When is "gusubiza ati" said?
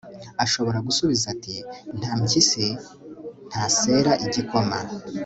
0.87-1.55